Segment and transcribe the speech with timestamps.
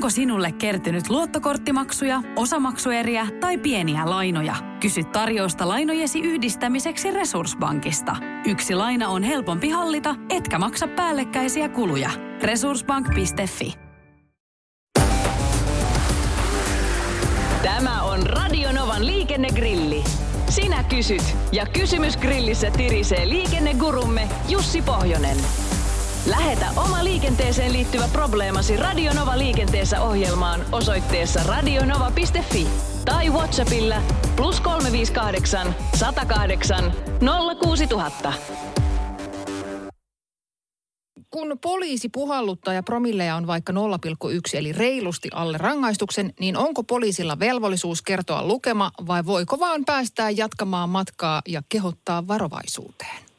[0.00, 4.54] Onko sinulle kertynyt luottokorttimaksuja, osamaksueriä tai pieniä lainoja?
[4.80, 8.16] Kysy tarjousta lainojesi yhdistämiseksi Resurssbankista.
[8.46, 12.10] Yksi laina on helpompi hallita, etkä maksa päällekkäisiä kuluja.
[12.42, 13.74] Resurssbank.fi
[17.62, 20.04] Tämä on Radionovan liikennegrilli.
[20.48, 25.36] Sinä kysyt ja kysymys grillissä tirisee liikennegurumme Jussi Pohjonen.
[26.26, 32.66] Lähetä oma liikenteeseen liittyvä probleemasi Radionova liikenteessä ohjelmaan osoitteessa radionova.fi
[33.04, 34.02] tai Whatsappilla
[34.36, 36.92] plus 358 108
[37.64, 38.32] 06000.
[41.30, 43.78] Kun poliisi puhalluttaa ja promilleja on vaikka 0,1
[44.54, 50.88] eli reilusti alle rangaistuksen, niin onko poliisilla velvollisuus kertoa lukema vai voiko vaan päästää jatkamaan
[50.88, 53.29] matkaa ja kehottaa varovaisuuteen?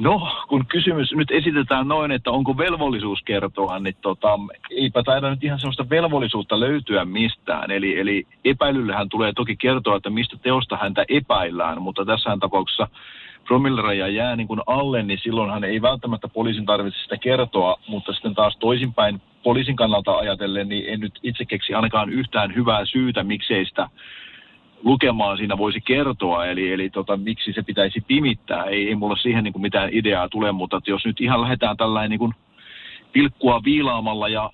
[0.00, 4.38] No, kun kysymys nyt esitetään noin, että onko velvollisuus kertoa, niin tota,
[4.70, 7.70] eipä taida nyt ihan sellaista velvollisuutta löytyä mistään.
[7.70, 12.88] Eli, eli epäilyllähän tulee toki kertoa, että mistä teosta häntä epäillään, mutta tässä tapauksessa
[13.46, 18.34] promilleraja jää niin kuin alle, niin silloinhan ei välttämättä poliisin tarvitse sitä kertoa, mutta sitten
[18.34, 23.64] taas toisinpäin poliisin kannalta ajatellen, niin en nyt itse keksi ainakaan yhtään hyvää syytä, miksei
[23.64, 23.88] sitä
[24.84, 28.64] lukemaan siinä voisi kertoa, eli, eli tota, miksi se pitäisi pimittää.
[28.64, 31.76] Ei, ei mulla siihen niin kuin mitään ideaa tule, mutta että jos nyt ihan lähdetään
[31.76, 32.34] tällainen niin kuin
[33.12, 34.50] pilkkua viilaamalla ja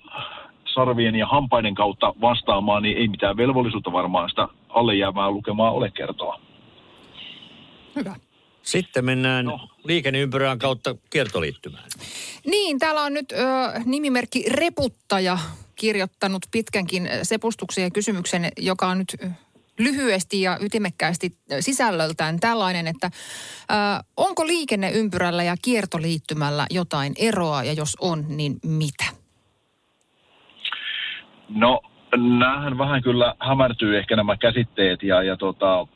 [0.73, 5.91] sarvien ja hampaiden kautta vastaamaan, niin ei mitään velvollisuutta varmaan sitä alle jäävää lukemaa ole
[5.91, 6.39] kertoa.
[7.95, 8.15] Hyvä.
[8.61, 9.59] Sitten mennään no.
[9.83, 11.83] liikenneympyrän kautta kiertoliittymään.
[12.45, 13.35] Niin, täällä on nyt ö,
[13.85, 15.37] nimimerkki Reputtaja
[15.75, 19.17] kirjoittanut pitkänkin sepustuksen ja kysymyksen, joka on nyt
[19.79, 23.73] lyhyesti ja ytimekkäästi sisällöltään tällainen, että ö,
[24.17, 29.05] onko liikenneympyrällä ja kiertoliittymällä jotain eroa ja jos on, niin mitä?
[31.49, 31.81] No,
[32.17, 35.87] näähän vähän kyllä hämärtyy ehkä nämä käsitteet ja, ja tota,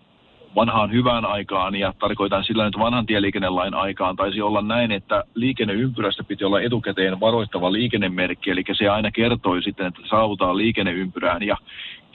[0.55, 6.23] vanhaan hyvään aikaan, ja tarkoitan sillä nyt vanhan tieliikennelain aikaan, taisi olla näin, että liikenneympyrästä
[6.23, 11.58] piti olla etukäteen varoittava liikennemerkki, eli se aina kertoi sitten, että saavutaan liikenneympyrään, ja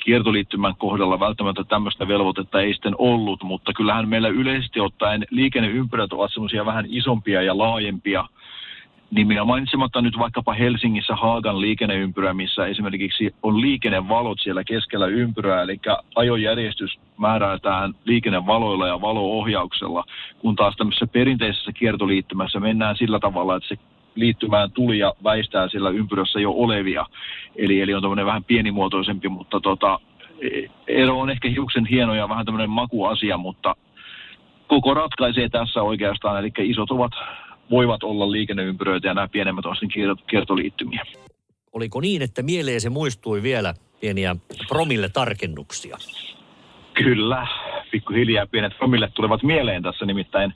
[0.07, 6.33] kiertoliittymän kohdalla välttämättä tämmöistä velvoitetta ei sitten ollut, mutta kyllähän meillä yleisesti ottaen liikenneympyrät ovat
[6.33, 8.25] semmoisia vähän isompia ja laajempia,
[9.11, 15.81] nimiä mainitsematta nyt vaikkapa Helsingissä Haagan liikenneympyrä, missä esimerkiksi on liikennevalot siellä keskellä ympyrää, eli
[16.15, 20.05] ajojärjestys määrätään liikennevaloilla ja valoohjauksella,
[20.39, 23.77] kun taas tämmöisessä perinteisessä kiertoliittymässä mennään sillä tavalla, että se
[24.17, 27.07] liittymään tuli ja väistää sillä ympyrössä jo olevia.
[27.57, 30.01] Eli, eli on tämmöinen vähän pienimuotoisempi, mutta tota,
[30.87, 33.77] ero on ehkä hiuksen hieno ja vähän tämmöinen makuasia, mutta
[34.67, 37.13] koko ratkaisee tässä oikeastaan, eli isot ovat
[37.71, 39.77] voivat olla liikenneympyröitä ja nämä pienemmät on
[40.27, 41.03] kiertoliittymiä.
[41.73, 44.37] Oliko niin, että mieleen se muistui vielä pieniä
[44.69, 45.97] promille-tarkennuksia?
[46.95, 47.47] Kyllä,
[47.91, 50.55] pikkuhiljaa pienet promille tulevat mieleen tässä nimittäin.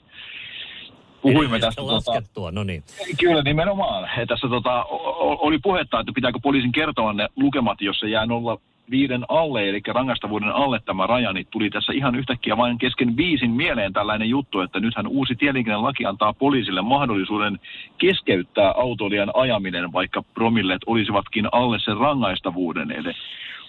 [1.21, 1.81] Puhuimme tästä.
[1.81, 2.83] Tota- laskettua, tota, no niin.
[3.19, 4.09] Kyllä, nimenomaan.
[4.27, 4.85] Tässä tota,
[5.19, 8.57] oli puhetta, että pitääkö poliisin kertoa ne lukemat, jos se jää nolla
[8.91, 13.51] viiden alle, eli rangaistavuuden alle tämä raja, niin tuli tässä ihan yhtäkkiä vain kesken viisin
[13.51, 17.59] mieleen tällainen juttu, että nythän uusi tieliikennelaki antaa poliisille mahdollisuuden
[17.97, 22.91] keskeyttää autoilijan ajaminen, vaikka promilleet olisivatkin alle sen rangaistavuuden.
[22.91, 23.13] Eli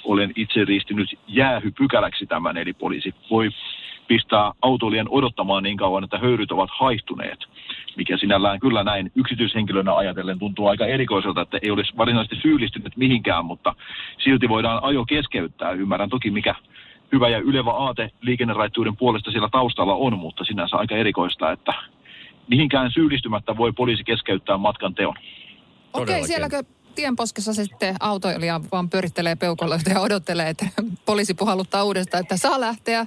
[0.04, 3.48] olen itse ristinyt jäähypykäläksi tämän, eli poliisi voi
[4.08, 7.38] pistää autoilijan odottamaan niin kauan, että höyryt ovat haihtuneet
[7.96, 13.44] mikä sinällään kyllä näin yksityishenkilönä ajatellen tuntuu aika erikoiselta, että ei olisi varsinaisesti syyllistynyt mihinkään,
[13.44, 13.74] mutta
[14.24, 15.70] silti voidaan ajo keskeyttää.
[15.70, 16.54] Ymmärrän toki, mikä
[17.12, 21.72] hyvä ja ylevä aate liikenneraittuuden puolesta siellä taustalla on, mutta sinänsä aika erikoista, että
[22.48, 25.14] mihinkään syyllistymättä voi poliisi keskeyttää matkan teon.
[25.92, 30.66] Okei, okay, sielläkö tienposkessa sitten autoilija vaan pyörittelee peukaloita ja odottelee, että
[31.04, 33.06] poliisi puhalluttaa uudestaan, että saa lähteä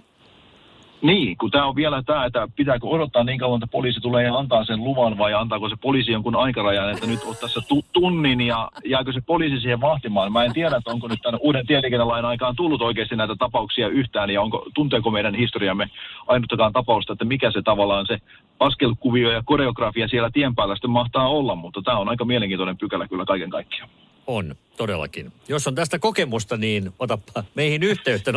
[1.06, 4.38] niin, kun tämä on vielä tämä, että pitääkö odottaa niin kauan, että poliisi tulee ja
[4.38, 8.42] antaa sen luvan vai antaako se poliisi jonkun aikarajan, että nyt on tässä tu- tunnin
[8.42, 10.32] ja jääkö se poliisi siihen vahtimaan.
[10.32, 14.30] Mä en tiedä, että onko nyt tämän uuden tieliikennelain aikaan tullut oikeasti näitä tapauksia yhtään
[14.30, 15.90] ja onko, tunteeko meidän historiamme
[16.28, 18.18] ainuttakaan tapausta, että mikä se tavallaan se
[18.60, 23.08] askelkuvio ja koreografia siellä tien päällä sitten mahtaa olla, mutta tämä on aika mielenkiintoinen pykälä
[23.08, 23.90] kyllä kaiken kaikkiaan.
[24.28, 25.32] On, todellakin.
[25.48, 28.36] Jos on tästä kokemusta, niin otapa meihin yhteyttä 0806000.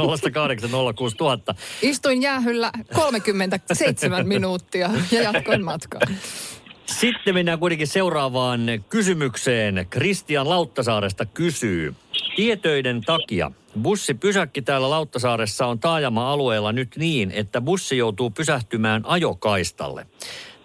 [1.82, 6.00] Istuin jäähyllä 37 minuuttia ja jatkoin matkaa.
[6.87, 9.87] Sitten mennään kuitenkin seuraavaan kysymykseen.
[9.90, 11.94] Kristian Lauttasaaresta kysyy.
[12.37, 13.50] Tietöiden takia
[13.82, 20.06] bussipysäkki täällä Lauttasaaressa on taajama-alueella nyt niin, että bussi joutuu pysähtymään ajokaistalle.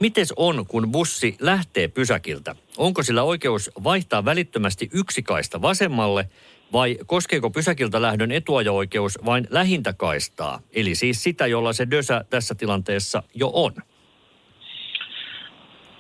[0.04, 2.56] Mites on, kun bussi lähtee pysäkiltä?
[2.78, 6.30] Onko sillä oikeus vaihtaa välittömästi yksi kaista vasemmalle
[6.74, 10.60] vai koskeeko pysäkiltä lähdön etuajo-oikeus vain lähintä kaistaa?
[10.72, 13.72] Eli siis sitä, jolla se dösä tässä tilanteessa jo on.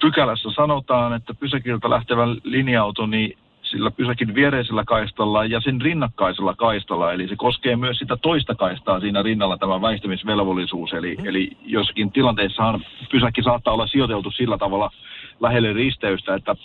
[0.01, 3.37] Pykälässä sanotaan, että pysäkiltä lähtevä linja-auto, niin
[3.73, 7.13] sillä pysäkin viereisellä kaistalla ja sen rinnakkaisella kaistalla.
[7.13, 10.93] Eli se koskee myös sitä toista kaistaa siinä rinnalla tämä väistämisvelvollisuus.
[10.93, 11.25] Eli, mm.
[11.25, 14.91] eli jossakin tilanteessahan pysäkki saattaa olla sijoiteltu sillä tavalla
[15.39, 16.55] lähelle risteystä, että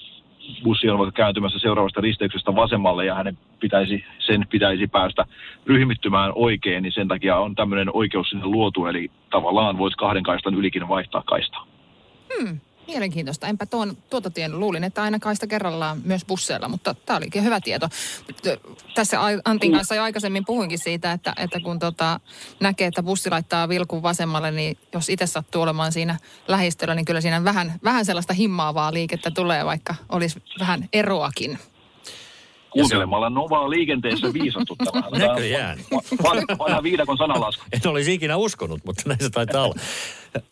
[0.65, 5.25] bussi on vaikka kääntymässä seuraavasta risteyksestä vasemmalle ja hänen pitäisi, sen pitäisi päästä
[5.67, 10.55] ryhmittymään oikein, niin sen takia on tämmöinen oikeus sinne luotu, eli tavallaan voit kahden kaistan
[10.55, 11.68] ylikin vaihtaa kaistaa.
[12.89, 13.47] Mielenkiintoista.
[13.47, 17.61] Enpä tuon, tuota tien luulin, että aina kaista kerrallaan myös busseilla, mutta tämä olikin hyvä
[17.61, 17.89] tieto.
[18.95, 22.21] Tässä Antin kanssa jo aikaisemmin puhuinkin siitä, että, että kun tota,
[22.61, 26.19] näkee, että bussi laittaa vilkun vasemmalle, niin jos itse sattuu olemaan siinä
[26.49, 31.59] lähistöllä, niin kyllä siinä vähän, vähän sellaista himmaavaa liikettä tulee, vaikka olisi vähän eroakin.
[32.71, 35.11] Kuuntelemalla Novaa liikenteessä viisastuttavaa.
[35.29, 35.79] Näköjään.
[36.59, 37.65] Vanha viidakon sanalasku.
[37.73, 39.75] En olisi ikinä uskonut, mutta näin se taitaa olla.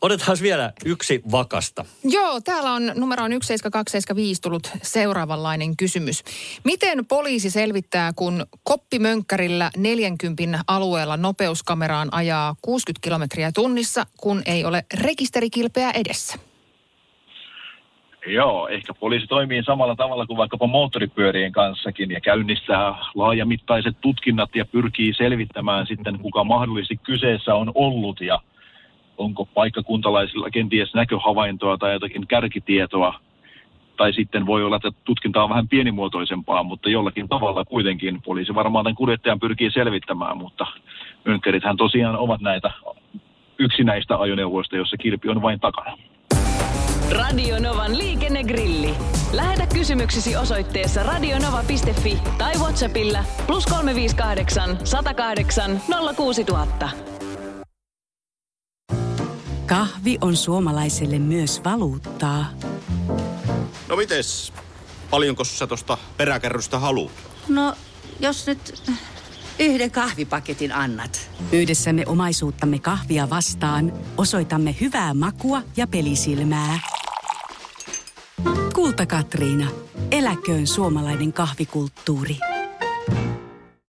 [0.03, 1.85] Otetaan vielä yksi vakasta.
[2.05, 6.25] Joo, täällä on numeroon 17275 tullut seuraavanlainen kysymys.
[6.65, 14.85] Miten poliisi selvittää, kun koppimönkkärillä 40 alueella nopeuskameraan ajaa 60 kilometriä tunnissa, kun ei ole
[14.95, 16.39] rekisterikilpeä edessä?
[18.27, 24.65] Joo, ehkä poliisi toimii samalla tavalla kuin vaikkapa moottoripyörien kanssakin ja käynnistää laajamittaiset tutkinnat ja
[24.65, 28.41] pyrkii selvittämään sitten, kuka mahdollisesti kyseessä on ollut ja
[29.19, 33.21] onko paikkakuntalaisilla kenties näköhavaintoa tai jotakin kärkitietoa.
[33.97, 38.85] Tai sitten voi olla, että tutkinta on vähän pienimuotoisempaa, mutta jollakin tavalla kuitenkin poliisi varmaan
[38.85, 40.67] tämän kuljettajan pyrkii selvittämään, mutta
[41.25, 42.71] mönkkärithän tosiaan ovat näitä
[43.59, 45.97] yksinäistä ajoneuvoista, jossa kilpi on vain takana.
[47.11, 48.95] Radio Novan liikennegrilli.
[49.33, 55.83] Lähetä kysymyksesi osoitteessa radionova.fi tai Whatsappilla plus 358 108
[56.17, 56.89] 06000.
[59.67, 62.47] Kahvi on suomalaiselle myös valuuttaa.
[63.89, 64.53] No mites?
[65.11, 67.13] Paljonko sä tosta peräkärrystä haluat?
[67.49, 67.75] No,
[68.21, 68.83] jos nyt
[69.59, 71.31] yhden kahvipaketin annat.
[71.53, 76.96] Yhdessämme omaisuuttamme kahvia vastaan osoitamme hyvää makua ja pelisilmää.
[78.87, 79.69] Kulta Katriina.
[80.11, 82.37] Eläköön suomalainen kahvikulttuuri.